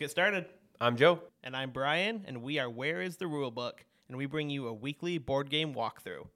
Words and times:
Let's 0.00 0.14
get 0.14 0.22
started. 0.22 0.46
I'm 0.80 0.96
Joe. 0.96 1.20
And 1.44 1.54
I'm 1.54 1.72
Brian, 1.72 2.24
and 2.26 2.40
we 2.40 2.58
are 2.58 2.70
Where 2.70 3.02
is 3.02 3.18
the 3.18 3.26
Rulebook? 3.26 3.80
And 4.08 4.16
we 4.16 4.24
bring 4.24 4.48
you 4.48 4.66
a 4.66 4.72
weekly 4.72 5.18
board 5.18 5.50
game 5.50 5.74
walkthrough. 5.74 6.26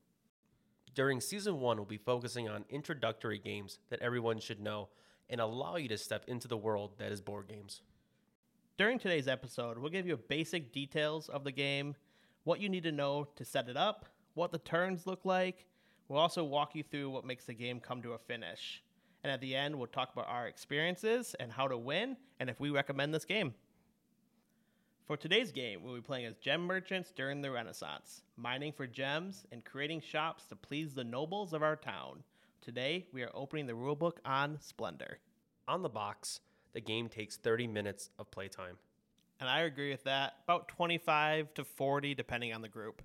During 0.94 1.18
season 1.18 1.60
one, 1.60 1.79
we'll 1.79 1.86
be 1.86 1.96
focusing 1.96 2.46
on 2.46 2.66
introductory 2.68 3.38
games 3.38 3.79
that 3.88 4.02
everyone 4.02 4.38
should 4.38 4.61
know 4.61 4.90
and 5.30 5.40
allow 5.40 5.76
you 5.76 5.88
to 5.88 5.96
step 5.96 6.26
into 6.29 6.46
the 6.46 6.58
world 6.58 6.90
that 6.98 7.11
is 7.11 7.22
board 7.22 7.48
games. 7.48 7.80
During 8.76 8.98
today's 8.98 9.29
episode, 9.29 9.78
we'll 9.78 9.89
give 9.89 10.06
you 10.06 10.18
basic 10.18 10.70
details 10.70 11.31
of 11.31 11.42
the 11.42 11.53
game, 11.53 11.94
what 12.42 12.61
you 12.61 12.68
need 12.68 12.82
to 12.82 12.92
know 12.92 13.28
to 13.34 13.46
set 13.46 13.70
it 13.70 13.78
up, 13.78 14.04
what 14.34 14.53
the 14.53 14.58
turns 14.58 15.06
look 15.06 15.25
like. 15.25 15.64
We'll 16.08 16.20
also 16.20 16.44
walk 16.44 16.75
you 16.75 16.82
through 16.82 17.08
what 17.08 17.25
makes 17.25 17.46
the 17.46 17.54
game 17.54 17.81
come 17.81 18.03
to 18.03 18.12
a 18.12 18.18
finish. 18.18 18.83
And 19.24 19.32
at 19.32 19.40
the 19.40 19.56
end, 19.56 19.74
we'll 19.74 19.86
talk 19.86 20.12
about 20.12 20.28
our 20.28 20.46
experiences 20.46 21.34
and 21.40 21.50
how 21.50 21.66
to 21.66 21.78
win 21.78 22.18
and 22.38 22.50
if 22.50 22.60
we 22.60 22.68
recommend 22.68 23.14
this 23.14 23.24
game. 23.24 23.54
For 25.06 25.16
today's 25.16 25.50
game, 25.50 25.82
we'll 25.82 25.94
be 25.94 26.02
playing 26.02 26.26
as 26.26 26.36
gem 26.36 26.60
merchants 26.60 27.10
during 27.10 27.40
the 27.40 27.50
Renaissance, 27.50 28.22
mining 28.36 28.72
for 28.72 28.86
gems 28.86 29.46
and 29.50 29.64
creating 29.64 30.02
shops 30.02 30.44
to 30.46 30.56
please 30.56 30.92
the 30.92 31.04
nobles 31.04 31.54
of 31.54 31.62
our 31.62 31.76
town. 31.76 32.22
Today, 32.60 33.06
we 33.12 33.22
are 33.22 33.30
opening 33.33 33.66
the 33.66 33.72
rulebook 33.72 34.19
on 34.27 34.58
Splendor. 34.60 35.19
On 35.66 35.83
the 35.83 35.88
box, 35.88 36.41
the 36.75 36.80
game 36.83 37.08
takes 37.08 37.38
30 37.38 37.66
minutes 37.66 38.11
of 38.19 38.30
playtime. 38.30 38.77
And 39.41 39.48
I 39.48 39.61
agree 39.61 39.91
with 39.91 40.05
that, 40.05 40.34
about 40.44 40.69
25 40.69 41.55
to 41.55 41.64
40, 41.64 42.14
depending 42.14 42.53
on 42.53 42.61
the 42.61 42.69
group. 42.69 43.00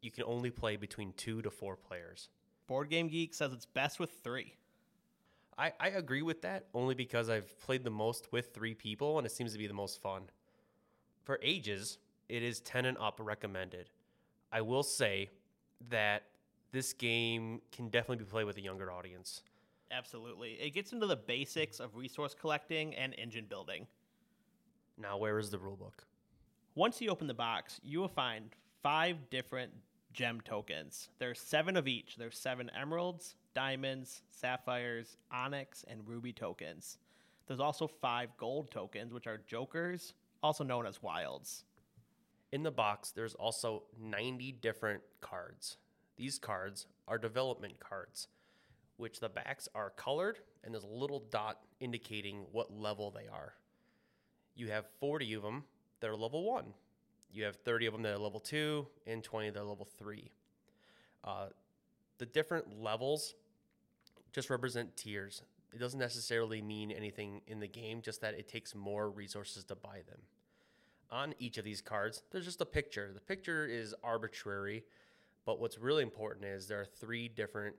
You 0.00 0.10
can 0.10 0.24
only 0.24 0.50
play 0.50 0.76
between 0.76 1.12
two 1.18 1.42
to 1.42 1.50
four 1.50 1.76
players. 1.76 2.30
Board 2.66 2.88
Game 2.88 3.08
Geek 3.08 3.34
says 3.34 3.52
it's 3.52 3.66
best 3.66 4.00
with 4.00 4.10
three. 4.22 4.54
I, 5.58 5.72
I 5.78 5.88
agree 5.88 6.22
with 6.22 6.42
that 6.42 6.66
only 6.74 6.94
because 6.94 7.28
I've 7.28 7.58
played 7.60 7.84
the 7.84 7.90
most 7.90 8.32
with 8.32 8.52
three 8.54 8.74
people 8.74 9.18
and 9.18 9.26
it 9.26 9.30
seems 9.30 9.52
to 9.52 9.58
be 9.58 9.66
the 9.66 9.74
most 9.74 10.00
fun. 10.02 10.22
For 11.22 11.38
ages, 11.42 11.98
it 12.28 12.42
is 12.42 12.60
10 12.60 12.86
and 12.86 12.98
up 12.98 13.20
recommended. 13.22 13.90
I 14.52 14.60
will 14.60 14.82
say 14.82 15.30
that 15.90 16.24
this 16.72 16.92
game 16.92 17.60
can 17.72 17.88
definitely 17.88 18.24
be 18.24 18.30
played 18.30 18.44
with 18.44 18.56
a 18.56 18.60
younger 18.60 18.90
audience. 18.90 19.42
Absolutely. 19.90 20.52
It 20.54 20.74
gets 20.74 20.92
into 20.92 21.06
the 21.06 21.16
basics 21.16 21.78
of 21.78 21.96
resource 21.96 22.34
collecting 22.38 22.94
and 22.94 23.14
engine 23.16 23.46
building. 23.48 23.86
Now, 24.98 25.18
where 25.18 25.38
is 25.38 25.50
the 25.50 25.58
rulebook? 25.58 26.04
Once 26.74 27.00
you 27.00 27.10
open 27.10 27.26
the 27.26 27.34
box, 27.34 27.80
you 27.84 28.00
will 28.00 28.08
find 28.08 28.50
five 28.82 29.30
different 29.30 29.72
gem 30.14 30.40
tokens. 30.40 31.10
There's 31.18 31.40
seven 31.40 31.76
of 31.76 31.86
each. 31.86 32.16
There's 32.16 32.38
seven 32.38 32.70
emeralds, 32.70 33.34
diamonds, 33.54 34.22
sapphires, 34.30 35.18
onyx, 35.30 35.84
and 35.86 36.08
ruby 36.08 36.32
tokens. 36.32 36.98
There's 37.46 37.60
also 37.60 37.86
five 37.86 38.30
gold 38.38 38.70
tokens, 38.70 39.12
which 39.12 39.26
are 39.26 39.40
jokers, 39.46 40.14
also 40.42 40.64
known 40.64 40.86
as 40.86 41.02
wilds. 41.02 41.64
In 42.52 42.62
the 42.62 42.70
box, 42.70 43.10
there's 43.10 43.34
also 43.34 43.82
90 44.00 44.52
different 44.52 45.02
cards. 45.20 45.76
These 46.16 46.38
cards 46.38 46.86
are 47.06 47.18
development 47.18 47.80
cards, 47.80 48.28
which 48.96 49.20
the 49.20 49.28
backs 49.28 49.68
are 49.74 49.90
colored 49.90 50.38
and 50.64 50.72
there's 50.72 50.84
a 50.84 50.86
little 50.86 51.24
dot 51.30 51.60
indicating 51.80 52.46
what 52.52 52.72
level 52.72 53.10
they 53.10 53.28
are. 53.28 53.54
You 54.54 54.70
have 54.70 54.86
40 55.00 55.34
of 55.34 55.42
them 55.42 55.64
that 56.00 56.08
are 56.08 56.16
level 56.16 56.44
one. 56.44 56.72
You 57.34 57.44
have 57.44 57.56
30 57.56 57.86
of 57.86 57.92
them 57.94 58.02
that 58.02 58.14
are 58.14 58.18
level 58.18 58.38
two 58.38 58.86
and 59.08 59.22
20 59.22 59.50
that 59.50 59.60
are 59.60 59.64
level 59.64 59.88
three. 59.98 60.30
Uh, 61.24 61.46
the 62.18 62.26
different 62.26 62.80
levels 62.80 63.34
just 64.32 64.50
represent 64.50 64.96
tiers. 64.96 65.42
It 65.72 65.80
doesn't 65.80 65.98
necessarily 65.98 66.62
mean 66.62 66.92
anything 66.92 67.40
in 67.48 67.58
the 67.58 67.66
game, 67.66 68.02
just 68.02 68.20
that 68.20 68.34
it 68.34 68.46
takes 68.46 68.72
more 68.76 69.10
resources 69.10 69.64
to 69.64 69.74
buy 69.74 70.02
them. 70.08 70.20
On 71.10 71.34
each 71.40 71.58
of 71.58 71.64
these 71.64 71.80
cards, 71.80 72.22
there's 72.30 72.44
just 72.44 72.60
a 72.60 72.66
picture. 72.66 73.10
The 73.12 73.20
picture 73.20 73.66
is 73.66 73.96
arbitrary, 74.04 74.84
but 75.44 75.58
what's 75.58 75.78
really 75.78 76.04
important 76.04 76.44
is 76.44 76.68
there 76.68 76.80
are 76.80 76.86
three 76.86 77.28
different 77.28 77.74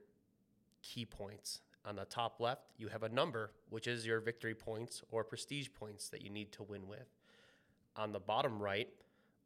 key 0.82 1.06
points. 1.06 1.62
On 1.86 1.96
the 1.96 2.04
top 2.04 2.40
left, 2.40 2.62
you 2.76 2.88
have 2.88 3.04
a 3.04 3.08
number, 3.08 3.52
which 3.70 3.86
is 3.86 4.06
your 4.06 4.20
victory 4.20 4.54
points 4.54 5.02
or 5.10 5.24
prestige 5.24 5.68
points 5.72 6.10
that 6.10 6.20
you 6.20 6.28
need 6.28 6.52
to 6.52 6.62
win 6.62 6.86
with. 6.86 7.08
On 7.96 8.12
the 8.12 8.20
bottom 8.20 8.62
right, 8.62 8.88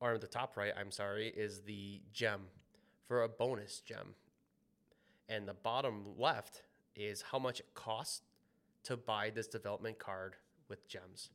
or 0.00 0.18
the 0.18 0.26
top 0.26 0.56
right, 0.56 0.72
I'm 0.78 0.90
sorry, 0.90 1.28
is 1.28 1.60
the 1.60 2.00
gem 2.12 2.40
for 3.06 3.22
a 3.22 3.28
bonus 3.28 3.80
gem. 3.80 4.14
And 5.28 5.46
the 5.46 5.54
bottom 5.54 6.14
left 6.18 6.62
is 6.96 7.22
how 7.22 7.38
much 7.38 7.60
it 7.60 7.74
costs 7.74 8.22
to 8.84 8.96
buy 8.96 9.30
this 9.30 9.46
development 9.46 9.98
card 9.98 10.36
with 10.68 10.88
gems. 10.88 11.30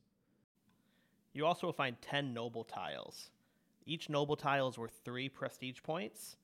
You 1.32 1.46
also 1.46 1.68
will 1.68 1.72
find 1.72 1.96
10 2.00 2.34
noble 2.34 2.64
tiles. 2.64 3.30
Each 3.84 4.08
noble 4.08 4.36
tile 4.36 4.68
is 4.68 4.78
worth 4.78 5.00
3 5.04 5.28
prestige 5.28 5.82
points, 5.82 6.36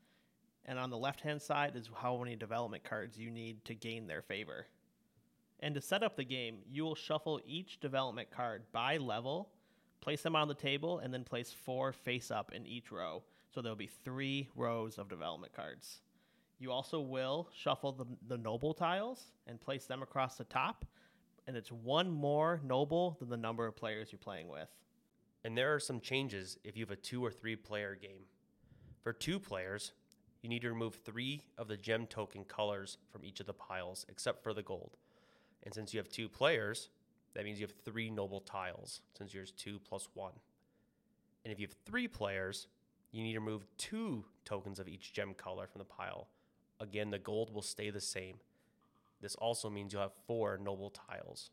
and 0.64 0.78
on 0.78 0.90
the 0.90 0.98
left 0.98 1.22
hand 1.22 1.42
side 1.42 1.74
is 1.74 1.90
how 1.94 2.16
many 2.16 2.36
development 2.36 2.84
cards 2.84 3.18
you 3.18 3.30
need 3.30 3.64
to 3.64 3.74
gain 3.74 4.06
their 4.06 4.22
favor. 4.22 4.66
And 5.60 5.74
to 5.74 5.80
set 5.80 6.02
up 6.02 6.16
the 6.16 6.24
game, 6.24 6.58
you 6.70 6.84
will 6.84 6.94
shuffle 6.94 7.40
each 7.44 7.80
development 7.80 8.30
card 8.30 8.62
by 8.72 8.96
level, 8.98 9.50
place 10.02 10.20
them 10.20 10.36
on 10.36 10.48
the 10.48 10.54
table, 10.54 10.98
and 10.98 11.14
then 11.14 11.24
place 11.24 11.50
four 11.50 11.92
face 11.92 12.30
up 12.30 12.52
in 12.52 12.66
each 12.66 12.92
row. 12.92 13.22
So 13.54 13.62
there'll 13.62 13.76
be 13.76 13.90
three 14.04 14.48
rows 14.54 14.98
of 14.98 15.08
development 15.08 15.54
cards. 15.54 16.00
You 16.58 16.70
also 16.70 17.00
will 17.00 17.48
shuffle 17.56 17.92
the, 17.92 18.04
the 18.28 18.38
noble 18.38 18.74
tiles 18.74 19.32
and 19.46 19.60
place 19.60 19.86
them 19.86 20.02
across 20.02 20.36
the 20.36 20.44
top, 20.44 20.84
and 21.46 21.56
it's 21.56 21.72
one 21.72 22.10
more 22.10 22.60
noble 22.62 23.16
than 23.18 23.30
the 23.30 23.36
number 23.36 23.66
of 23.66 23.76
players 23.76 24.12
you're 24.12 24.18
playing 24.18 24.48
with. 24.48 24.68
And 25.44 25.56
there 25.56 25.74
are 25.74 25.80
some 25.80 26.00
changes 26.00 26.58
if 26.62 26.76
you 26.76 26.84
have 26.84 26.92
a 26.92 26.96
two 26.96 27.24
or 27.24 27.30
three 27.30 27.56
player 27.56 27.98
game. 28.00 28.26
For 29.02 29.12
two 29.12 29.40
players, 29.40 29.92
you 30.42 30.48
need 30.48 30.62
to 30.62 30.68
remove 30.68 30.96
three 30.96 31.42
of 31.58 31.68
the 31.68 31.76
gem 31.76 32.06
token 32.06 32.44
colors 32.44 32.98
from 33.10 33.24
each 33.24 33.40
of 33.40 33.46
the 33.46 33.52
piles, 33.52 34.06
except 34.08 34.42
for 34.42 34.54
the 34.54 34.62
gold. 34.62 34.96
And 35.64 35.74
since 35.74 35.92
you 35.92 35.98
have 35.98 36.08
two 36.08 36.28
players, 36.28 36.90
that 37.34 37.44
means 37.44 37.60
you 37.60 37.66
have 37.66 37.74
three 37.84 38.10
noble 38.10 38.40
tiles, 38.40 39.00
since 39.16 39.32
yours 39.32 39.52
two 39.52 39.78
plus 39.78 40.08
one. 40.14 40.32
And 41.44 41.52
if 41.52 41.58
you 41.58 41.66
have 41.66 41.76
three 41.84 42.08
players, 42.08 42.66
you 43.10 43.22
need 43.22 43.32
to 43.32 43.40
remove 43.40 43.66
two 43.78 44.24
tokens 44.44 44.78
of 44.78 44.88
each 44.88 45.12
gem 45.12 45.34
color 45.34 45.66
from 45.66 45.80
the 45.80 45.84
pile, 45.84 46.28
Again, 46.82 47.10
the 47.10 47.18
gold 47.18 47.54
will 47.54 47.62
stay 47.62 47.90
the 47.90 48.00
same. 48.00 48.38
This 49.20 49.36
also 49.36 49.70
means 49.70 49.92
you'll 49.92 50.02
have 50.02 50.12
four 50.26 50.58
noble 50.58 50.90
tiles. 50.90 51.50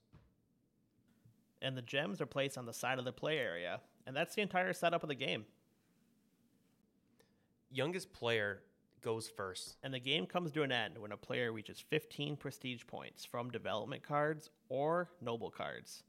And 1.62 1.78
the 1.78 1.84
gems 1.84 2.20
are 2.20 2.26
placed 2.26 2.58
on 2.58 2.66
the 2.66 2.74
side 2.74 2.98
of 2.98 3.06
the 3.06 3.12
play 3.12 3.38
area, 3.38 3.80
and 4.08 4.16
that's 4.16 4.34
the 4.34 4.42
entire 4.42 4.74
setup 4.74 5.04
of 5.04 5.10
the 5.10 5.16
game. 5.16 5.46
Youngest 7.70 8.12
player 8.12 8.62
goes 9.02 9.30
first. 9.30 9.78
And 9.84 9.94
the 9.94 10.00
game 10.00 10.26
comes 10.26 10.52
to 10.52 10.64
an 10.64 10.72
end 10.72 10.98
when 10.98 11.12
a 11.12 11.18
player 11.18 11.52
reaches 11.52 11.80
15 11.80 12.36
prestige 12.38 12.84
points 12.88 13.26
from 13.26 13.50
development 13.50 14.04
cards 14.04 14.50
or 14.70 15.10
noble 15.22 15.50
cards. 15.50 16.04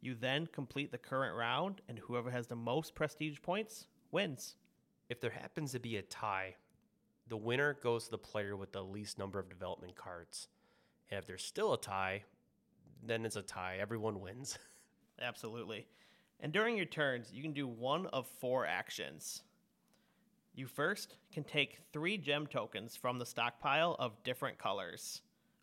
You 0.00 0.14
then 0.14 0.48
complete 0.48 0.90
the 0.90 0.98
current 0.98 1.36
round, 1.36 1.80
and 1.88 1.98
whoever 1.98 2.30
has 2.30 2.48
the 2.48 2.56
most 2.56 2.94
prestige 2.94 3.38
points 3.40 3.86
wins. 4.10 4.56
If 5.08 5.20
there 5.20 5.30
happens 5.30 5.72
to 5.72 5.78
be 5.78 5.96
a 5.96 6.02
tie, 6.02 6.56
the 7.28 7.36
winner 7.36 7.78
goes 7.82 8.04
to 8.04 8.10
the 8.10 8.18
player 8.18 8.56
with 8.56 8.72
the 8.72 8.82
least 8.82 9.18
number 9.18 9.38
of 9.38 9.48
development 9.48 9.94
cards. 9.94 10.48
And 11.10 11.18
if 11.18 11.26
there's 11.26 11.44
still 11.44 11.72
a 11.72 11.80
tie, 11.80 12.24
then 13.02 13.24
it's 13.24 13.36
a 13.36 13.42
tie. 13.42 13.78
Everyone 13.80 14.20
wins. 14.20 14.58
Absolutely. 15.20 15.86
And 16.40 16.52
during 16.52 16.76
your 16.76 16.86
turns, 16.86 17.30
you 17.32 17.42
can 17.42 17.52
do 17.52 17.68
one 17.68 18.06
of 18.06 18.26
four 18.26 18.66
actions. 18.66 19.42
You 20.54 20.66
first 20.66 21.16
can 21.32 21.44
take 21.44 21.78
three 21.92 22.18
gem 22.18 22.46
tokens 22.46 22.94
from 22.94 23.18
the 23.18 23.26
stockpile 23.26 23.96
of 23.98 24.22
different 24.22 24.58
colors. 24.58 25.22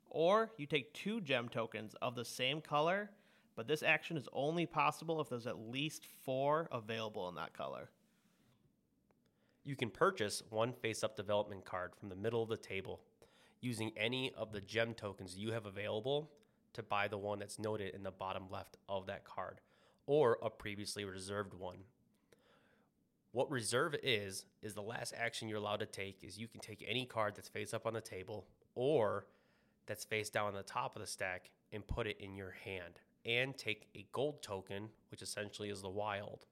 Or 0.10 0.50
you 0.58 0.66
take 0.66 0.94
two 0.94 1.22
gem 1.22 1.48
tokens 1.50 1.96
of 2.02 2.16
the 2.16 2.26
same 2.26 2.60
color, 2.60 3.12
but 3.56 3.68
this 3.68 3.84
action 3.84 4.18
is 4.18 4.28
only 4.34 4.66
possible 4.66 5.22
if 5.22 5.30
there's 5.30 5.46
at 5.46 5.60
least 5.60 6.08
four 6.24 6.68
available 6.72 7.30
in 7.30 7.36
that 7.36 7.54
color. 7.54 7.92
You 9.64 9.76
can 9.76 9.92
purchase 9.92 10.42
one 10.50 10.74
face 10.74 11.04
up 11.04 11.16
development 11.16 11.66
card 11.66 11.92
from 11.96 12.10
the 12.10 12.16
middle 12.16 12.42
of 12.42 12.50
the 12.50 12.58
table 12.58 13.02
using 13.62 13.92
any 13.96 14.32
of 14.36 14.52
the 14.52 14.62
gem 14.62 14.96
tokens 14.96 15.38
you 15.38 15.52
have 15.52 15.68
available 15.68 16.32
to 16.74 16.82
buy 16.82 17.08
the 17.08 17.18
one 17.18 17.38
that's 17.38 17.60
noted 17.60 17.94
in 17.94 18.02
the 18.02 18.12
bottom 18.12 18.46
left 18.50 18.78
of 18.88 19.06
that 19.06 19.26
card 19.26 19.62
or 20.08 20.40
a 20.42 20.50
previously 20.50 21.06
reserved 21.06 21.54
one. 21.54 21.78
What 23.32 23.50
reserve 23.52 23.96
is, 24.02 24.46
is 24.62 24.74
the 24.74 24.82
last 24.82 25.14
action 25.16 25.48
you're 25.48 25.60
allowed 25.60 25.82
to 25.82 25.86
take 25.86 26.24
is 26.24 26.38
you 26.38 26.48
can 26.48 26.60
take 26.62 26.84
any 26.88 27.06
card 27.06 27.36
that's 27.36 27.50
face 27.50 27.74
up 27.74 27.86
on 27.86 27.94
the 27.94 28.02
table 28.02 28.48
or 28.76 29.26
that's 29.86 30.04
face 30.04 30.30
down 30.30 30.48
on 30.48 30.54
the 30.54 30.64
top 30.64 30.96
of 30.96 31.02
the 31.02 31.08
stack 31.08 31.52
and 31.72 31.86
put 31.86 32.08
it 32.08 32.18
in 32.20 32.36
your 32.36 32.56
hand 32.64 33.00
and 33.26 33.58
take 33.58 33.88
a 33.96 34.06
gold 34.12 34.42
token, 34.42 34.90
which 35.12 35.22
essentially 35.22 35.70
is 35.70 35.82
the 35.82 35.90
wild, 35.90 36.46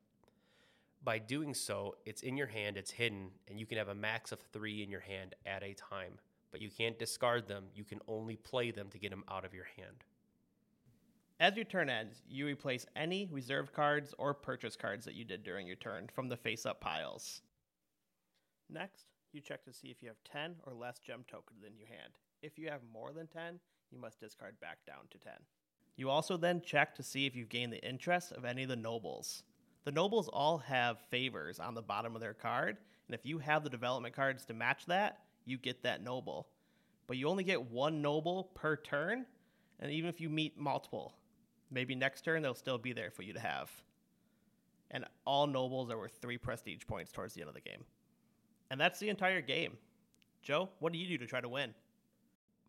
by 1.04 1.20
doing 1.20 1.54
so, 1.54 1.96
it's 2.06 2.22
in 2.22 2.36
your 2.36 2.48
hand, 2.48 2.76
it's 2.76 2.92
hidden, 2.92 3.30
and 3.48 3.60
you 3.60 3.66
can 3.66 3.78
have 3.78 3.88
a 3.88 3.96
max 3.96 4.32
of 4.32 4.40
three 4.52 4.84
in 4.84 4.90
your 4.90 5.00
hand 5.00 5.36
at 5.46 5.64
a 5.64 5.74
time. 5.74 6.14
But 6.52 6.62
you 6.62 6.70
can't 6.70 6.98
discard 6.98 7.48
them, 7.48 7.66
you 7.74 7.84
can 7.84 8.02
only 8.08 8.36
play 8.36 8.72
them 8.72 8.90
to 8.90 9.00
get 9.00 9.12
them 9.12 9.24
out 9.30 9.46
of 9.46 9.54
your 9.54 9.68
hand. 9.78 10.04
As 11.40 11.56
your 11.56 11.66
turn 11.66 11.88
ends, 11.88 12.24
you 12.28 12.48
replace 12.48 12.88
any 12.96 13.28
reserve 13.32 13.72
cards 13.72 14.16
or 14.18 14.34
purchase 14.34 14.76
cards 14.76 15.06
that 15.06 15.14
you 15.14 15.24
did 15.24 15.44
during 15.44 15.68
your 15.68 15.76
turn 15.76 16.10
from 16.12 16.30
the 16.30 16.38
face 16.38 16.66
up 16.66 16.82
piles. 16.82 17.42
Next, 18.72 19.06
you 19.34 19.42
check 19.42 19.64
to 19.66 19.74
see 19.74 19.90
if 19.90 20.02
you 20.02 20.08
have 20.08 20.18
10 20.32 20.56
or 20.66 20.74
less 20.74 20.98
gem 20.98 21.24
tokens 21.28 21.64
in 21.64 21.78
your 21.78 21.88
hand. 21.88 22.14
If 22.42 22.58
you 22.58 22.70
have 22.70 22.82
more 22.92 23.12
than 23.14 23.28
10, 23.28 23.60
you 23.92 24.00
must 24.00 24.20
discard 24.20 24.60
back 24.60 24.80
down 24.88 25.06
to 25.12 25.20
10. 25.20 25.34
You 25.96 26.10
also 26.10 26.38
then 26.38 26.62
check 26.62 26.96
to 26.96 27.04
see 27.04 27.28
if 27.28 27.36
you've 27.36 27.50
gained 27.50 27.72
the 27.72 27.88
interest 27.88 28.32
of 28.32 28.44
any 28.44 28.64
of 28.64 28.70
the 28.70 28.76
nobles. 28.76 29.44
The 29.84 29.92
nobles 29.92 30.30
all 30.30 30.58
have 30.58 31.00
favors 31.12 31.60
on 31.60 31.76
the 31.76 31.84
bottom 31.84 32.16
of 32.16 32.22
their 32.22 32.34
card, 32.34 32.78
and 33.08 33.14
if 33.14 33.28
you 33.28 33.38
have 33.38 33.64
the 33.64 33.70
development 33.70 34.16
cards 34.16 34.44
to 34.46 34.56
match 34.56 34.88
that, 34.88 35.20
you 35.46 35.60
get 35.60 35.84
that 35.84 36.04
noble. 36.04 36.48
But 37.06 37.18
you 37.18 37.30
only 37.30 37.44
get 37.44 37.70
one 37.70 38.02
noble 38.02 38.46
per 38.56 38.76
turn, 38.76 39.28
and 39.80 39.92
even 39.92 40.10
if 40.10 40.20
you 40.20 40.30
meet 40.30 40.58
multiple, 40.58 41.14
maybe 41.72 41.96
next 41.96 42.22
turn 42.22 42.42
they'll 42.42 42.54
still 42.54 42.78
be 42.78 42.94
there 42.94 43.12
for 43.12 43.24
you 43.24 43.34
to 43.34 43.40
have. 43.40 43.70
And 44.92 45.06
all 45.26 45.48
nobles 45.48 45.92
are 45.92 45.98
worth 45.98 46.18
three 46.22 46.38
prestige 46.38 46.84
points 46.88 47.12
towards 47.12 47.34
the 47.34 47.42
end 47.42 47.50
of 47.50 47.56
the 47.56 47.62
game. 47.62 47.84
And 48.70 48.80
that's 48.80 49.00
the 49.00 49.10
entire 49.10 49.42
game. 49.42 49.78
Joe, 50.42 50.70
what 50.80 50.94
do 50.94 51.00
you 51.00 51.08
do 51.08 51.18
to 51.18 51.28
try 51.28 51.42
to 51.42 51.50
win? 51.50 51.74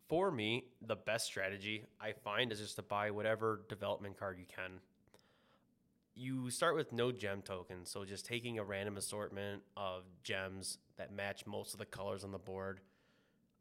For 0.07 0.31
me, 0.31 0.65
the 0.81 0.95
best 0.95 1.25
strategy 1.25 1.85
I 2.01 2.13
find 2.13 2.51
is 2.51 2.59
just 2.59 2.75
to 2.77 2.81
buy 2.81 3.11
whatever 3.11 3.61
development 3.69 4.17
card 4.17 4.37
you 4.39 4.45
can. 4.45 4.79
You 6.15 6.49
start 6.49 6.75
with 6.75 6.91
no 6.91 7.11
gem 7.11 7.41
tokens, 7.41 7.89
so 7.89 8.03
just 8.03 8.25
taking 8.25 8.59
a 8.59 8.63
random 8.63 8.97
assortment 8.97 9.61
of 9.77 10.03
gems 10.23 10.79
that 10.97 11.13
match 11.13 11.45
most 11.45 11.73
of 11.73 11.79
the 11.79 11.85
colors 11.85 12.23
on 12.23 12.31
the 12.31 12.39
board. 12.39 12.81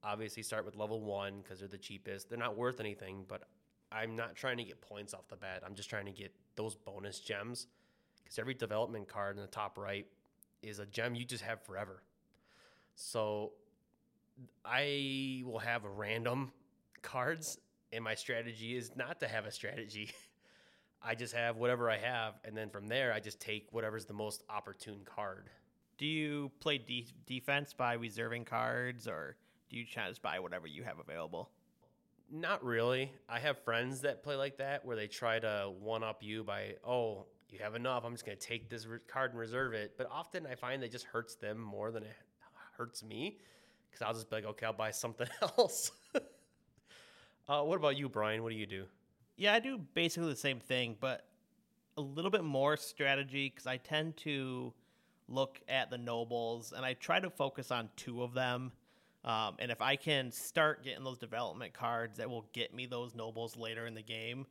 Obviously, 0.02 0.42
start 0.42 0.64
with 0.64 0.74
level 0.74 1.02
one 1.02 1.40
because 1.42 1.60
they're 1.60 1.68
the 1.68 1.78
cheapest. 1.78 2.28
They're 2.28 2.38
not 2.38 2.56
worth 2.56 2.80
anything, 2.80 3.24
but 3.28 3.42
I'm 3.90 4.16
not 4.16 4.34
trying 4.36 4.58
to 4.58 4.64
get 4.64 4.80
points 4.80 5.14
off 5.14 5.28
the 5.28 5.36
bat. 5.36 5.62
I'm 5.64 5.74
just 5.74 5.88
trying 5.88 6.06
to 6.06 6.12
get 6.12 6.32
those 6.56 6.74
bonus 6.74 7.20
gems 7.20 7.66
because 8.22 8.38
every 8.38 8.54
development 8.54 9.08
card 9.08 9.36
in 9.36 9.42
the 9.42 9.48
top 9.48 9.78
right 9.78 10.06
is 10.62 10.78
a 10.78 10.86
gem 10.86 11.14
you 11.14 11.24
just 11.24 11.44
have 11.44 11.62
forever. 11.62 12.02
So 12.94 13.52
I 14.64 15.42
will 15.44 15.60
have 15.60 15.84
random 15.84 16.52
cards, 17.02 17.58
and 17.92 18.02
my 18.04 18.14
strategy 18.14 18.76
is 18.76 18.94
not 18.96 19.20
to 19.20 19.28
have 19.28 19.46
a 19.46 19.52
strategy. 19.52 20.10
I 21.02 21.14
just 21.14 21.32
have 21.32 21.56
whatever 21.56 21.88
I 21.88 21.98
have, 21.98 22.34
and 22.44 22.56
then 22.56 22.70
from 22.70 22.88
there, 22.88 23.12
I 23.12 23.20
just 23.20 23.40
take 23.40 23.68
whatever's 23.70 24.04
the 24.04 24.14
most 24.14 24.42
opportune 24.50 25.02
card. 25.04 25.48
Do 25.96 26.06
you 26.06 26.50
play 26.60 26.78
de- 26.78 27.06
defense 27.26 27.72
by 27.72 27.94
reserving 27.94 28.44
cards, 28.44 29.06
or 29.06 29.36
do 29.70 29.76
you 29.76 29.84
just 29.84 30.22
buy 30.22 30.40
whatever 30.40 30.66
you 30.66 30.82
have 30.82 30.98
available? 30.98 31.50
Not 32.30 32.62
really. 32.62 33.12
I 33.28 33.38
have 33.38 33.58
friends 33.64 34.02
that 34.02 34.22
play 34.22 34.36
like 34.36 34.58
that, 34.58 34.84
where 34.84 34.96
they 34.96 35.06
try 35.06 35.38
to 35.38 35.72
one 35.80 36.02
up 36.02 36.22
you 36.22 36.44
by, 36.44 36.74
oh, 36.86 37.26
you 37.48 37.58
have 37.60 37.74
enough. 37.74 38.04
I'm 38.04 38.12
just 38.12 38.26
going 38.26 38.36
to 38.36 38.46
take 38.46 38.68
this 38.68 38.86
re- 38.86 38.98
card 39.08 39.30
and 39.30 39.40
reserve 39.40 39.72
it. 39.72 39.94
But 39.96 40.08
often 40.10 40.46
I 40.46 40.54
find 40.54 40.82
that 40.82 40.92
just 40.92 41.06
hurts 41.06 41.36
them 41.36 41.58
more 41.58 41.90
than 41.90 42.02
it 42.02 42.16
hurts 42.76 43.02
me 43.02 43.38
because 43.90 44.06
I'll 44.06 44.12
just 44.12 44.28
be 44.28 44.36
like, 44.36 44.44
okay, 44.44 44.66
I'll 44.66 44.72
buy 44.74 44.90
something 44.92 45.28
else. 45.40 45.92
uh, 47.48 47.62
what 47.62 47.76
about 47.76 47.96
you, 47.96 48.08
Brian? 48.08 48.42
What 48.42 48.50
do 48.50 48.56
you 48.56 48.66
do? 48.66 48.84
Yeah, 49.36 49.54
I 49.54 49.60
do 49.60 49.78
basically 49.94 50.28
the 50.28 50.36
same 50.36 50.60
thing, 50.60 50.96
but 51.00 51.26
a 51.96 52.00
little 52.00 52.30
bit 52.30 52.44
more 52.44 52.76
strategy 52.76 53.50
because 53.52 53.66
I 53.66 53.78
tend 53.78 54.16
to 54.18 54.72
look 55.28 55.60
at 55.68 55.90
the 55.90 55.98
nobles 55.98 56.72
and 56.76 56.84
I 56.84 56.94
try 56.94 57.20
to 57.20 57.30
focus 57.30 57.70
on 57.70 57.88
two 57.96 58.22
of 58.22 58.34
them. 58.34 58.72
Um, 59.24 59.56
and 59.58 59.70
if 59.70 59.82
I 59.82 59.96
can 59.96 60.30
start 60.30 60.84
getting 60.84 61.04
those 61.04 61.18
development 61.18 61.74
cards 61.74 62.18
that 62.18 62.30
will 62.30 62.46
get 62.52 62.72
me 62.72 62.86
those 62.86 63.14
nobles 63.14 63.56
later 63.56 63.86
in 63.86 63.94
the 63.94 64.02
game, 64.02 64.46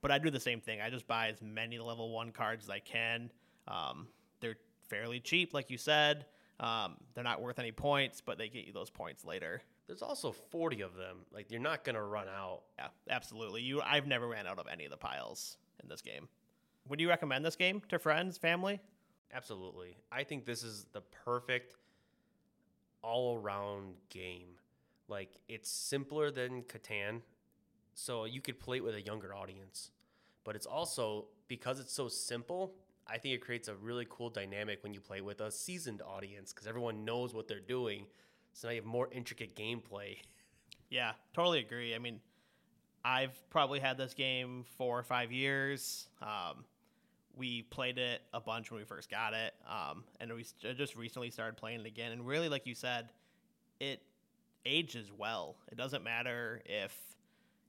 but 0.00 0.10
I 0.10 0.18
do 0.18 0.30
the 0.30 0.40
same 0.40 0.60
thing. 0.60 0.80
I 0.80 0.90
just 0.90 1.06
buy 1.06 1.28
as 1.28 1.42
many 1.42 1.78
level 1.78 2.10
one 2.10 2.30
cards 2.30 2.64
as 2.64 2.70
I 2.70 2.78
can. 2.78 3.30
Um, 3.66 4.06
they're 4.40 4.56
fairly 4.88 5.20
cheap, 5.20 5.54
like 5.54 5.70
you 5.70 5.78
said. 5.78 6.26
Um, 6.60 6.96
they're 7.14 7.24
not 7.24 7.42
worth 7.42 7.58
any 7.58 7.72
points, 7.72 8.20
but 8.20 8.38
they 8.38 8.48
get 8.48 8.66
you 8.66 8.72
those 8.72 8.90
points 8.90 9.24
later. 9.24 9.62
There's 9.86 10.02
also 10.02 10.32
40 10.32 10.82
of 10.82 10.94
them. 10.94 11.18
Like 11.32 11.50
you're 11.50 11.60
not 11.60 11.84
gonna 11.84 12.02
run 12.02 12.28
out. 12.28 12.62
Yeah, 12.78 12.88
absolutely. 13.10 13.62
You, 13.62 13.82
I've 13.82 14.06
never 14.06 14.28
ran 14.28 14.46
out 14.46 14.58
of 14.58 14.66
any 14.70 14.84
of 14.84 14.90
the 14.90 14.96
piles 14.96 15.58
in 15.82 15.88
this 15.88 16.00
game. 16.00 16.28
Would 16.88 17.00
you 17.00 17.08
recommend 17.08 17.44
this 17.44 17.56
game 17.56 17.82
to 17.88 17.98
friends, 17.98 18.38
family? 18.38 18.80
Absolutely. 19.32 19.96
I 20.12 20.22
think 20.22 20.44
this 20.44 20.62
is 20.62 20.86
the 20.92 21.00
perfect 21.24 21.74
all 23.04 23.36
around 23.36 23.94
game. 24.08 24.56
Like 25.08 25.36
it's 25.48 25.70
simpler 25.70 26.30
than 26.30 26.62
Catan, 26.62 27.20
so 27.94 28.24
you 28.24 28.40
could 28.40 28.58
play 28.58 28.78
it 28.78 28.84
with 28.84 28.94
a 28.94 29.02
younger 29.02 29.34
audience. 29.34 29.90
But 30.44 30.56
it's 30.56 30.66
also 30.66 31.26
because 31.46 31.78
it's 31.78 31.92
so 31.92 32.08
simple, 32.08 32.72
I 33.06 33.18
think 33.18 33.34
it 33.34 33.42
creates 33.42 33.68
a 33.68 33.74
really 33.74 34.06
cool 34.08 34.30
dynamic 34.30 34.82
when 34.82 34.94
you 34.94 35.00
play 35.00 35.20
with 35.20 35.40
a 35.40 35.50
seasoned 35.50 36.00
audience 36.02 36.52
because 36.52 36.66
everyone 36.66 37.04
knows 37.04 37.34
what 37.34 37.48
they're 37.48 37.60
doing. 37.60 38.06
So 38.54 38.68
now 38.68 38.72
you 38.72 38.80
have 38.80 38.86
more 38.86 39.08
intricate 39.12 39.54
gameplay. 39.54 40.16
Yeah, 40.90 41.12
totally 41.32 41.58
agree. 41.58 41.92
I 41.92 41.98
mean, 41.98 42.20
I've 43.04 43.32
probably 43.50 43.80
had 43.80 43.96
this 43.96 44.14
game 44.14 44.64
four 44.76 44.96
or 44.96 45.02
five 45.02 45.32
years. 45.32 46.08
Um, 46.22 46.64
we 47.36 47.62
played 47.62 47.98
it 47.98 48.22
a 48.32 48.40
bunch 48.40 48.70
when 48.70 48.80
we 48.80 48.84
first 48.84 49.10
got 49.10 49.34
it, 49.34 49.54
um, 49.68 50.04
and 50.20 50.32
we 50.32 50.44
just 50.74 50.96
recently 50.96 51.30
started 51.30 51.56
playing 51.56 51.80
it 51.80 51.86
again. 51.86 52.12
And 52.12 52.26
really, 52.26 52.48
like 52.48 52.66
you 52.66 52.74
said, 52.74 53.10
it 53.80 54.02
ages 54.66 55.10
well. 55.16 55.56
It 55.70 55.76
doesn't 55.76 56.02
matter 56.02 56.62
if 56.64 56.96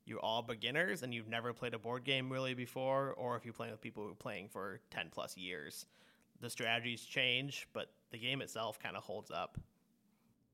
you're 0.05 0.19
all 0.19 0.41
beginners 0.41 1.01
and 1.01 1.13
you've 1.13 1.27
never 1.27 1.51
played 1.51 1.73
a 1.73 1.79
board 1.79 2.03
game 2.03 2.31
really 2.31 2.53
before, 2.53 3.13
or 3.13 3.35
if 3.35 3.43
you're 3.43 3.53
playing 3.53 3.71
with 3.71 3.81
people 3.81 4.03
who 4.03 4.11
are 4.11 4.15
playing 4.15 4.49
for 4.49 4.79
10 4.91 5.07
plus 5.11 5.35
years. 5.35 5.85
The 6.41 6.49
strategies 6.49 7.01
change, 7.03 7.67
but 7.73 7.91
the 8.11 8.17
game 8.17 8.41
itself 8.41 8.79
kind 8.79 8.95
of 8.95 9.03
holds 9.03 9.31
up. 9.31 9.57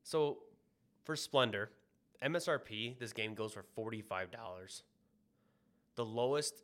So 0.04 0.40
for 1.04 1.16
Splendor, 1.16 1.72
MSRP, 2.24 2.98
this 3.00 3.14
game 3.14 3.34
goes 3.34 3.54
for 3.54 3.66
$45. 3.78 4.84
The 5.96 6.06
lowest 6.06 6.64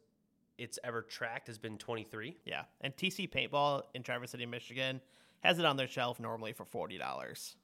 it's 0.57 0.80
ever 0.83 1.01
tracked 1.01 1.48
has 1.48 1.57
been 1.57 1.78
23. 1.78 2.37
Yeah. 2.45 2.64
And 2.81 2.95
TC 2.95 3.30
Paintball 3.30 3.83
in 3.94 4.04
Traverse 4.04 4.31
City, 4.31 4.45
Michigan 4.45 5.02
has 5.42 5.59
it 5.59 5.66
on 5.66 5.78
their 5.78 5.87
shelf 5.87 6.19
normally 6.19 6.54
for 6.54 6.66
$40. 6.66 7.56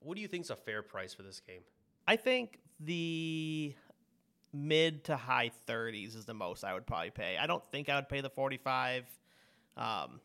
What 0.00 0.16
do 0.16 0.20
you 0.20 0.28
think 0.28 0.44
is 0.44 0.50
a 0.50 0.56
fair 0.56 0.82
price 0.82 1.14
for 1.14 1.22
this 1.22 1.40
game? 1.40 1.62
I 2.06 2.16
think 2.16 2.58
the 2.80 3.74
mid 4.52 5.04
to 5.04 5.16
high 5.16 5.50
30s 5.68 6.16
is 6.16 6.24
the 6.24 6.34
most 6.34 6.64
I 6.64 6.74
would 6.74 6.86
probably 6.86 7.10
pay. 7.10 7.36
I 7.40 7.46
don't 7.46 7.62
think 7.70 7.88
I 7.88 7.96
would 7.96 8.08
pay 8.08 8.20
the 8.20 8.30
45. 8.30 9.04
Um, 9.76 10.20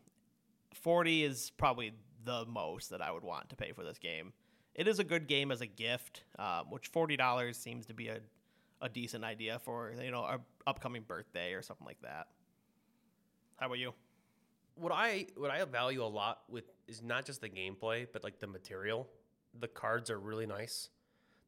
40 0.74 1.24
is 1.24 1.50
probably 1.56 1.92
the 2.24 2.44
most 2.46 2.90
that 2.90 3.00
I 3.00 3.10
would 3.10 3.24
want 3.24 3.48
to 3.50 3.56
pay 3.56 3.72
for 3.72 3.84
this 3.84 3.98
game. 3.98 4.32
It 4.74 4.86
is 4.86 4.98
a 4.98 5.04
good 5.04 5.26
game 5.26 5.50
as 5.50 5.60
a 5.60 5.66
gift, 5.66 6.24
um, 6.38 6.70
which 6.70 6.92
$40 6.92 7.54
seems 7.54 7.86
to 7.86 7.94
be 7.94 8.08
a, 8.08 8.18
a 8.80 8.88
decent 8.88 9.24
idea 9.24 9.58
for, 9.58 9.92
you 10.02 10.10
know, 10.10 10.22
a 10.22 10.40
upcoming 10.66 11.02
birthday 11.02 11.52
or 11.52 11.62
something 11.62 11.86
like 11.86 12.00
that. 12.02 12.28
How 13.56 13.66
about 13.66 13.78
you? 13.78 13.92
What 14.76 14.92
I 14.92 15.26
what 15.36 15.50
I 15.50 15.64
value 15.64 16.02
a 16.02 16.06
lot 16.06 16.42
with 16.48 16.64
is 16.86 17.02
not 17.02 17.26
just 17.26 17.40
the 17.40 17.48
gameplay, 17.48 18.06
but 18.12 18.22
like 18.22 18.38
the 18.38 18.46
material. 18.46 19.08
The 19.58 19.66
cards 19.66 20.10
are 20.10 20.18
really 20.18 20.46
nice. 20.46 20.90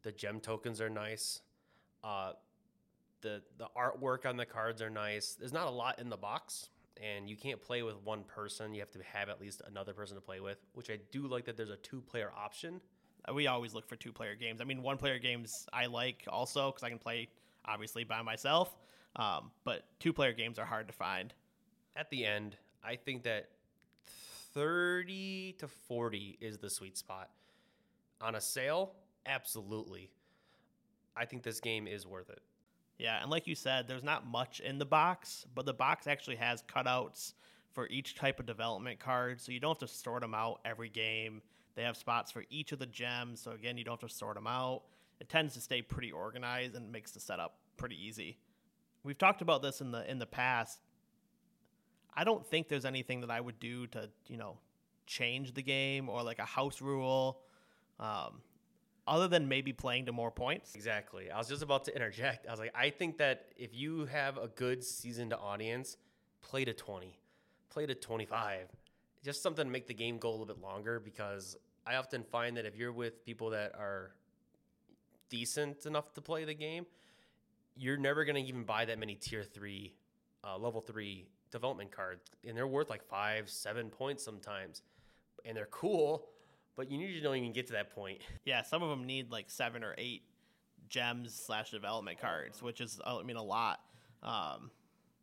The 0.02 0.10
gem 0.10 0.40
tokens 0.40 0.80
are 0.80 0.90
nice. 0.90 1.40
Uh, 2.02 2.32
the 3.20 3.42
the 3.58 3.68
artwork 3.76 4.26
on 4.26 4.37
the 4.37 4.46
cards 4.46 4.82
are 4.82 4.90
nice. 4.90 5.34
There's 5.34 5.52
not 5.52 5.68
a 5.68 5.70
lot 5.70 6.00
in 6.00 6.08
the 6.08 6.16
box, 6.16 6.70
and 7.00 7.28
you 7.30 7.37
can't 7.37 7.60
play 7.60 7.82
with 7.82 7.96
one 8.02 8.25
person. 8.25 8.75
You 8.75 8.80
have 8.80 8.90
to 8.92 9.00
have 9.12 9.28
at 9.28 9.40
least 9.40 9.62
another 9.66 9.92
person 9.92 10.16
to 10.16 10.20
play 10.20 10.40
with, 10.40 10.58
which 10.72 10.90
I 10.90 10.99
do 11.12 11.28
like 11.28 11.44
that 11.44 11.56
there's 11.56 11.70
a 11.70 11.76
two 11.76 12.00
player 12.00 12.32
option. 12.37 12.80
We 13.32 13.46
always 13.46 13.74
look 13.74 13.88
for 13.88 13.96
two 13.96 14.12
player 14.12 14.34
games. 14.34 14.60
I 14.60 14.64
mean, 14.64 14.82
one 14.82 14.96
player 14.96 15.18
games 15.18 15.66
I 15.72 15.86
like 15.86 16.24
also 16.28 16.70
because 16.70 16.82
I 16.82 16.88
can 16.88 16.98
play 16.98 17.28
obviously 17.64 18.04
by 18.04 18.22
myself, 18.22 18.76
um, 19.16 19.50
but 19.64 19.84
two 19.98 20.12
player 20.12 20.32
games 20.32 20.58
are 20.58 20.64
hard 20.64 20.86
to 20.88 20.94
find. 20.94 21.32
At 21.96 22.10
the 22.10 22.24
end, 22.24 22.56
I 22.82 22.96
think 22.96 23.24
that 23.24 23.50
30 24.54 25.54
to 25.58 25.68
40 25.68 26.38
is 26.40 26.58
the 26.58 26.70
sweet 26.70 26.96
spot. 26.96 27.30
On 28.20 28.34
a 28.34 28.40
sale, 28.40 28.92
absolutely. 29.26 30.10
I 31.16 31.24
think 31.24 31.42
this 31.42 31.60
game 31.60 31.86
is 31.86 32.06
worth 32.06 32.30
it. 32.30 32.42
Yeah, 32.98 33.22
and 33.22 33.30
like 33.30 33.46
you 33.46 33.54
said, 33.54 33.88
there's 33.88 34.04
not 34.04 34.26
much 34.26 34.60
in 34.60 34.78
the 34.78 34.84
box, 34.84 35.46
but 35.54 35.64
the 35.64 35.72
box 35.72 36.06
actually 36.06 36.36
has 36.36 36.62
cutouts 36.62 37.32
for 37.72 37.86
each 37.88 38.14
type 38.14 38.40
of 38.40 38.46
development 38.46 38.98
card, 38.98 39.40
so 39.40 39.52
you 39.52 39.60
don't 39.60 39.80
have 39.80 39.88
to 39.88 39.94
sort 39.94 40.20
them 40.20 40.34
out 40.34 40.60
every 40.64 40.90
game. 40.90 41.40
They 41.74 41.82
have 41.82 41.96
spots 41.96 42.30
for 42.30 42.44
each 42.50 42.72
of 42.72 42.78
the 42.78 42.86
gems, 42.86 43.40
so 43.40 43.52
again, 43.52 43.78
you 43.78 43.84
don't 43.84 44.00
have 44.00 44.10
to 44.10 44.14
sort 44.14 44.34
them 44.34 44.46
out. 44.46 44.82
It 45.20 45.28
tends 45.28 45.54
to 45.54 45.60
stay 45.60 45.82
pretty 45.82 46.10
organized 46.10 46.74
and 46.74 46.90
makes 46.90 47.12
the 47.12 47.20
setup 47.20 47.58
pretty 47.76 47.96
easy. 47.96 48.38
We've 49.02 49.18
talked 49.18 49.42
about 49.42 49.62
this 49.62 49.80
in 49.80 49.92
the 49.92 50.08
in 50.10 50.18
the 50.18 50.26
past. 50.26 50.80
I 52.14 52.24
don't 52.24 52.44
think 52.44 52.68
there's 52.68 52.84
anything 52.84 53.20
that 53.20 53.30
I 53.30 53.40
would 53.40 53.60
do 53.60 53.86
to, 53.88 54.10
you 54.26 54.36
know, 54.36 54.58
change 55.06 55.54
the 55.54 55.62
game 55.62 56.08
or 56.08 56.22
like 56.22 56.38
a 56.38 56.44
house 56.44 56.80
rule. 56.80 57.40
Um, 57.98 58.40
other 59.06 59.28
than 59.28 59.48
maybe 59.48 59.72
playing 59.72 60.06
to 60.06 60.12
more 60.12 60.30
points. 60.30 60.74
Exactly. 60.74 61.30
I 61.30 61.38
was 61.38 61.48
just 61.48 61.62
about 61.62 61.84
to 61.86 61.94
interject. 61.94 62.46
I 62.46 62.50
was 62.50 62.60
like, 62.60 62.72
I 62.74 62.90
think 62.90 63.18
that 63.18 63.46
if 63.56 63.74
you 63.74 64.06
have 64.06 64.38
a 64.38 64.48
good 64.48 64.84
seasoned 64.84 65.34
audience, 65.34 65.96
play 66.42 66.64
to 66.64 66.72
20, 66.72 67.18
play 67.70 67.86
to 67.86 67.94
25. 67.94 68.68
Just 69.22 69.42
something 69.42 69.64
to 69.64 69.70
make 69.70 69.86
the 69.86 69.94
game 69.94 70.18
go 70.18 70.28
a 70.28 70.32
little 70.32 70.46
bit 70.46 70.60
longer 70.60 70.98
because 70.98 71.56
I 71.86 71.96
often 71.96 72.22
find 72.22 72.56
that 72.56 72.66
if 72.66 72.76
you're 72.76 72.92
with 72.92 73.24
people 73.24 73.50
that 73.50 73.74
are 73.74 74.12
decent 75.28 75.86
enough 75.86 76.12
to 76.14 76.20
play 76.20 76.44
the 76.44 76.54
game, 76.54 76.86
you're 77.76 77.96
never 77.96 78.24
going 78.24 78.36
to 78.36 78.48
even 78.48 78.64
buy 78.64 78.84
that 78.84 78.98
many 78.98 79.14
tier 79.14 79.42
three, 79.42 79.94
uh, 80.44 80.56
level 80.58 80.80
three 80.80 81.28
development 81.50 81.90
cards. 81.90 82.22
And 82.46 82.56
they're 82.56 82.66
worth 82.66 82.90
like 82.90 83.02
five, 83.04 83.48
seven 83.48 83.90
points 83.90 84.24
sometimes. 84.24 84.82
And 85.44 85.56
they're 85.56 85.66
cool, 85.70 86.28
but 86.76 86.90
you 86.90 86.98
usually 86.98 87.22
don't 87.22 87.36
even 87.36 87.52
get 87.52 87.66
to 87.68 87.72
that 87.74 87.94
point. 87.94 88.20
Yeah, 88.44 88.62
some 88.62 88.82
of 88.82 88.90
them 88.90 89.06
need 89.06 89.30
like 89.30 89.48
seven 89.48 89.84
or 89.84 89.94
eight 89.96 90.22
gems 90.88 91.34
slash 91.34 91.70
development 91.70 92.20
cards, 92.20 92.62
which 92.62 92.80
is 92.80 93.00
I 93.04 93.22
mean 93.22 93.36
a 93.36 93.42
lot. 93.42 93.80
Um, 94.22 94.70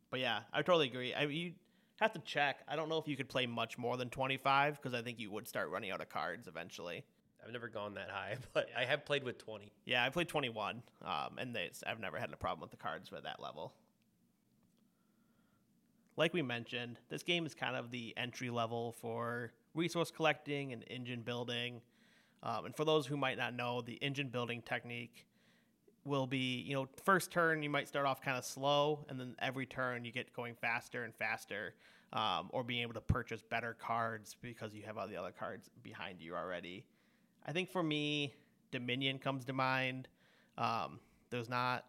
but 0.10 0.20
yeah, 0.20 0.40
I 0.54 0.62
totally 0.62 0.88
agree. 0.88 1.14
I 1.14 1.24
you 1.24 1.54
have 2.00 2.14
to 2.14 2.20
check. 2.20 2.60
I 2.68 2.76
don't 2.76 2.90
know 2.90 2.98
if 2.98 3.08
you 3.08 3.18
could 3.18 3.30
play 3.30 3.46
much 3.46 3.78
more 3.78 3.98
than 3.98 4.10
twenty 4.10 4.38
five 4.38 4.82
because 4.82 4.94
I 4.94 5.02
think 5.02 5.20
you 5.20 5.32
would 5.32 5.48
start 5.48 5.70
running 5.70 5.92
out 5.92 6.02
of 6.02 6.10
cards 6.10 6.48
eventually. 6.48 7.04
I've 7.44 7.54
never 7.54 7.68
gone 7.68 7.94
that 7.94 8.10
high, 8.10 8.38
but 8.54 8.68
I 8.78 8.86
have 8.86 9.06
played 9.06 9.24
with 9.24 9.38
20. 9.38 9.72
Yeah, 9.86 10.04
I 10.04 10.10
played 10.10 10.28
21, 10.28 10.82
um, 11.06 11.12
and 11.38 11.56
they, 11.56 11.70
I've 11.86 12.00
never 12.00 12.18
had 12.18 12.34
a 12.34 12.36
problem 12.36 12.62
with 12.62 12.72
the 12.72 12.78
cards 12.78 13.10
for 13.10 13.22
that 13.22 13.42
level. 13.42 13.74
Like 16.18 16.34
we 16.34 16.42
mentioned, 16.42 16.98
this 17.10 17.24
game 17.24 17.46
is 17.46 17.54
kind 17.54 17.76
of 17.76 17.92
the 17.92 18.14
entry 18.18 18.50
level 18.50 18.96
for 19.00 19.52
resource 19.76 20.12
collecting 20.12 20.74
and 20.74 20.84
engine 20.90 21.22
building. 21.22 21.82
Um, 22.42 22.66
and 22.66 22.76
for 22.76 22.86
those 22.86 23.06
who 23.06 23.16
might 23.16 23.38
not 23.38 23.54
know, 23.54 23.82
the 23.82 23.94
engine 23.94 24.30
building 24.30 24.62
technique 24.64 25.28
will 26.08 26.28
be, 26.28 26.64
you 26.66 26.74
know, 26.74 26.88
first 27.04 27.32
turn 27.32 27.62
you 27.62 27.70
might 27.70 27.88
start 27.88 28.06
off 28.06 28.22
kind 28.22 28.38
of 28.38 28.46
slow, 28.46 29.06
and 29.10 29.20
then 29.20 29.36
every 29.40 29.66
turn 29.66 30.06
you 30.06 30.12
get 30.12 30.34
going 30.34 30.56
faster 30.56 31.04
and 31.04 31.14
faster, 31.14 31.74
um, 32.14 32.50
or 32.52 32.64
being 32.64 32.82
able 32.82 32.94
to 32.94 33.02
purchase 33.02 33.42
better 33.42 33.76
cards 33.80 34.36
because 34.42 34.74
you 34.74 34.84
have 34.84 34.98
all 34.98 35.08
the 35.08 35.18
other 35.18 35.34
cards 35.38 35.70
behind 35.84 36.22
you 36.22 36.36
already. 36.36 36.86
I 37.46 37.52
think 37.52 37.70
for 37.70 37.84
me, 37.84 38.34
Dominion 38.72 39.20
comes 39.20 39.46
to 39.46 39.54
mind. 39.54 40.08
Um, 40.58 41.00
there's 41.30 41.50
not 41.50 41.86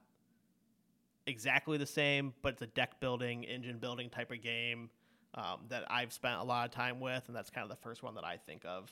exactly 1.26 1.78
the 1.78 1.86
same, 1.86 2.34
but 2.42 2.54
it's 2.54 2.62
a 2.62 2.66
deck 2.66 3.00
building, 3.00 3.44
engine 3.44 3.78
building 3.78 4.10
type 4.10 4.32
of 4.32 4.42
game 4.42 4.90
um, 5.34 5.60
that 5.68 5.84
I've 5.90 6.12
spent 6.12 6.40
a 6.40 6.44
lot 6.44 6.66
of 6.66 6.72
time 6.72 7.00
with, 7.00 7.24
and 7.28 7.36
that's 7.36 7.50
kind 7.50 7.64
of 7.64 7.70
the 7.70 7.82
first 7.82 8.02
one 8.02 8.14
that 8.14 8.24
I 8.24 8.36
think 8.36 8.64
of. 8.64 8.90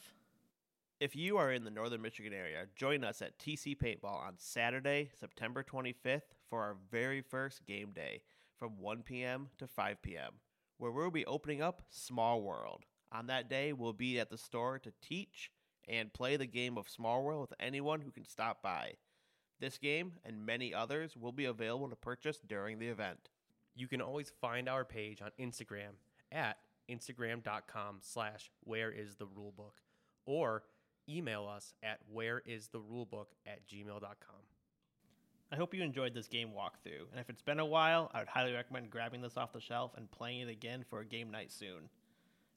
If 0.98 1.14
you 1.14 1.36
are 1.36 1.52
in 1.52 1.64
the 1.64 1.70
northern 1.70 2.00
Michigan 2.00 2.32
area, 2.32 2.64
join 2.74 3.04
us 3.04 3.20
at 3.20 3.38
TC 3.38 3.76
Paintball 3.76 4.26
on 4.26 4.36
Saturday, 4.38 5.10
September 5.20 5.62
25th 5.62 6.22
for 6.48 6.62
our 6.62 6.78
very 6.90 7.20
first 7.20 7.66
game 7.66 7.90
day 7.92 8.22
from 8.58 8.80
1 8.80 9.02
p.m. 9.02 9.48
to 9.58 9.66
5 9.66 10.00
p.m., 10.00 10.32
where 10.78 10.90
we'll 10.90 11.10
be 11.10 11.26
opening 11.26 11.60
up 11.60 11.82
Small 11.90 12.40
World. 12.40 12.84
On 13.12 13.26
that 13.26 13.50
day, 13.50 13.74
we'll 13.74 13.92
be 13.92 14.18
at 14.18 14.30
the 14.30 14.38
store 14.38 14.78
to 14.78 14.92
teach 15.02 15.50
and 15.86 16.14
play 16.14 16.38
the 16.38 16.46
game 16.46 16.78
of 16.78 16.88
Small 16.88 17.22
World 17.22 17.42
with 17.42 17.60
anyone 17.60 18.00
who 18.00 18.10
can 18.10 18.24
stop 18.24 18.62
by. 18.62 18.94
This 19.60 19.76
game 19.76 20.14
and 20.24 20.46
many 20.46 20.72
others 20.72 21.14
will 21.14 21.30
be 21.30 21.44
available 21.44 21.90
to 21.90 21.96
purchase 21.96 22.38
during 22.38 22.78
the 22.78 22.88
event. 22.88 23.28
You 23.74 23.86
can 23.86 24.00
always 24.00 24.32
find 24.40 24.66
our 24.66 24.86
page 24.86 25.20
on 25.20 25.30
Instagram 25.38 25.96
at 26.32 26.56
instagram.com 26.90 27.98
slash 28.00 28.50
where 28.64 28.90
is 28.90 29.16
the 29.16 29.26
rulebook 29.26 29.74
or 30.24 30.62
email 31.08 31.46
us 31.46 31.74
at 31.82 31.98
where 32.12 32.42
is 32.46 32.68
the 32.68 32.80
rulebook 32.80 33.26
at 33.46 33.66
gmail.com. 33.66 34.40
I 35.52 35.56
hope 35.56 35.74
you 35.74 35.82
enjoyed 35.82 36.12
this 36.12 36.26
game 36.26 36.48
walkthrough, 36.48 37.10
and 37.12 37.20
if 37.20 37.30
it's 37.30 37.42
been 37.42 37.60
a 37.60 37.64
while, 37.64 38.10
I 38.12 38.18
would 38.18 38.28
highly 38.28 38.52
recommend 38.52 38.90
grabbing 38.90 39.20
this 39.20 39.36
off 39.36 39.52
the 39.52 39.60
shelf 39.60 39.92
and 39.96 40.10
playing 40.10 40.40
it 40.40 40.48
again 40.48 40.84
for 40.88 41.00
a 41.00 41.04
game 41.04 41.30
night 41.30 41.52
soon. 41.52 41.88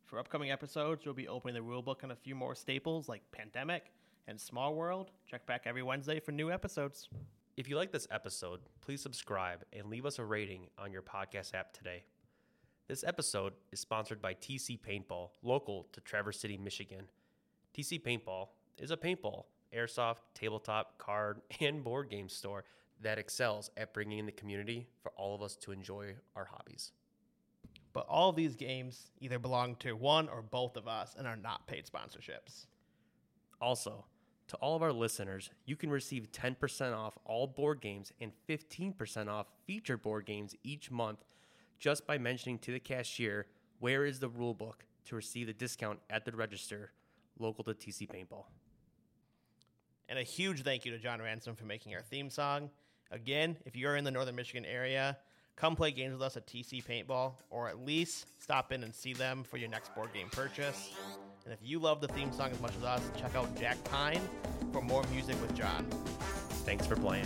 For 0.06 0.18
upcoming 0.18 0.50
episodes, 0.50 1.06
we'll 1.06 1.14
be 1.14 1.28
opening 1.28 1.54
the 1.54 1.62
rulebook 1.62 2.04
on 2.04 2.10
a 2.10 2.16
few 2.16 2.34
more 2.34 2.56
staples 2.56 3.08
like 3.08 3.22
Pandemic 3.32 3.92
and 4.28 4.42
Small 4.42 4.74
World. 4.74 5.12
Check 5.28 5.46
back 5.46 5.64
every 5.66 5.84
Wednesday 5.84 6.20
for 6.20 6.32
new 6.32 6.52
episodes. 6.52 7.10
If 7.58 7.70
you 7.70 7.76
like 7.76 7.92
this 7.92 8.08
episode, 8.10 8.62
please 8.82 9.02
subscribe 9.02 9.64
and 9.72 9.88
leave 9.88 10.08
us 10.08 10.18
a 10.18 10.26
rating 10.26 10.68
on 10.80 10.92
your 10.92 11.04
podcast 11.04 11.54
app 11.54 11.74
today. 11.74 12.06
This 12.88 13.04
episode 13.04 13.54
is 13.72 13.80
sponsored 13.80 14.20
by 14.20 14.34
TC 14.34 14.80
Paintball, 14.80 15.30
local 15.44 15.88
to 15.92 16.02
Traverse 16.02 16.40
City, 16.40 16.58
Michigan. 16.58 17.06
TC 17.76 18.02
Paintball 18.02 18.48
is 18.78 18.92
a 18.92 18.98
paintball, 18.98 19.46
airsoft, 19.76 20.18
tabletop, 20.34 20.98
card, 20.98 21.42
and 21.62 21.84
board 21.84 22.10
game 22.10 22.30
store 22.30 22.64
that 23.02 23.18
excels 23.18 23.70
at 23.78 23.94
bringing 23.94 24.20
in 24.20 24.26
the 24.26 24.32
community 24.32 24.88
for 25.02 25.12
all 25.16 25.36
of 25.36 25.42
us 25.42 25.56
to 25.56 25.72
enjoy 25.72 26.14
our 26.36 26.46
hobbies. 26.46 26.92
But 27.94 28.06
all 28.08 28.30
of 28.30 28.36
these 28.36 28.56
games 28.56 29.12
either 29.20 29.40
belong 29.40 29.76
to 29.78 29.94
one 29.94 30.30
or 30.30 30.42
both 30.42 30.78
of 30.78 30.88
us 30.88 31.16
and 31.18 31.28
are 31.28 31.36
not 31.36 31.68
paid 31.68 31.86
sponsorships. 31.86 32.66
Also, 33.62 34.06
to 34.48 34.56
all 34.58 34.76
of 34.76 34.84
our 34.84 34.94
listeners, 34.94 35.52
you 35.66 35.76
can 35.76 35.90
receive 35.90 36.32
10% 36.32 36.96
off 36.96 37.18
all 37.26 37.48
board 37.48 37.82
games 37.82 38.12
and 38.20 38.32
15% 38.48 39.28
off 39.28 39.48
featured 39.66 40.02
board 40.02 40.26
games 40.26 40.56
each 40.64 40.92
month 40.92 41.24
just 41.80 42.06
by 42.06 42.18
mentioning 42.18 42.60
to 42.60 42.72
the 42.72 42.80
cashier 42.80 43.46
where 43.80 44.06
is 44.06 44.20
the 44.20 44.30
rule 44.30 44.54
book 44.54 44.86
to 45.06 45.16
receive 45.16 45.48
the 45.48 45.54
discount 45.54 46.00
at 46.10 46.26
the 46.26 46.32
register 46.32 46.92
local 47.40 47.64
to 47.64 47.74
TC 47.74 48.08
Paintball. 48.08 48.46
And 50.08 50.18
a 50.18 50.24
huge 50.24 50.64
thank 50.64 50.86
you 50.86 50.92
to 50.92 50.98
John 50.98 51.22
Ransom 51.22 51.56
for 51.56 51.66
making 51.66 51.94
our 51.94 52.02
theme 52.02 52.30
song. 52.30 52.70
Again, 53.12 53.58
if 53.66 53.76
you're 53.76 53.96
in 53.96 54.04
the 54.04 54.12
northern 54.12 54.36
Michigan 54.36 54.66
area, 54.66 55.18
come 55.56 55.76
play 55.76 55.92
games 55.92 56.14
with 56.14 56.22
us 56.22 56.38
at 56.38 56.48
TC 56.48 56.84
Paintball, 56.84 57.34
or 57.50 57.68
at 57.68 57.86
least 57.86 58.28
stop 58.42 58.72
in 58.72 58.84
and 58.84 58.94
see 58.94 59.14
them 59.14 59.44
for 59.44 59.58
your 59.58 59.70
next 59.70 59.94
board 59.94 60.14
game 60.14 60.30
purchase. 60.32 60.92
And 61.46 61.54
if 61.54 61.60
you 61.62 61.80
love 61.80 62.02
the 62.02 62.08
theme 62.08 62.32
song 62.32 62.52
as 62.52 62.60
much 62.62 62.76
as 62.78 62.84
us, 62.84 63.02
check 63.20 63.36
out 63.36 63.56
Jack 63.60 63.84
Pine 63.86 64.22
for 64.72 64.82
more 64.82 65.04
music 65.12 65.40
with 65.42 65.56
John. 65.56 65.86
Thanks 66.66 66.86
for 66.86 66.96
playing. 66.96 67.26